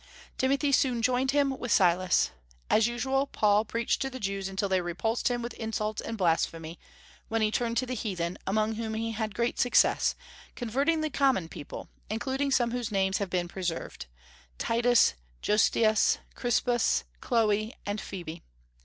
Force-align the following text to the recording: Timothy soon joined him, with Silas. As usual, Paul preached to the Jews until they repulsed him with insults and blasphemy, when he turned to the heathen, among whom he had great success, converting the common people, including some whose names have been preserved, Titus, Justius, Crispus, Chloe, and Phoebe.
Timothy 0.35 0.71
soon 0.71 1.03
joined 1.03 1.29
him, 1.29 1.55
with 1.59 1.71
Silas. 1.71 2.31
As 2.71 2.87
usual, 2.87 3.27
Paul 3.27 3.65
preached 3.65 4.01
to 4.01 4.09
the 4.09 4.19
Jews 4.19 4.49
until 4.49 4.67
they 4.67 4.81
repulsed 4.81 5.27
him 5.27 5.43
with 5.43 5.53
insults 5.53 6.01
and 6.01 6.17
blasphemy, 6.17 6.79
when 7.27 7.43
he 7.43 7.51
turned 7.51 7.77
to 7.77 7.85
the 7.85 7.93
heathen, 7.93 8.39
among 8.47 8.73
whom 8.77 8.95
he 8.95 9.11
had 9.11 9.35
great 9.35 9.59
success, 9.59 10.15
converting 10.55 11.01
the 11.01 11.11
common 11.11 11.47
people, 11.47 11.87
including 12.09 12.49
some 12.49 12.71
whose 12.71 12.91
names 12.91 13.19
have 13.19 13.29
been 13.29 13.47
preserved, 13.47 14.07
Titus, 14.57 15.13
Justius, 15.43 16.17
Crispus, 16.33 17.03
Chloe, 17.19 17.75
and 17.85 18.01
Phoebe. 18.01 18.41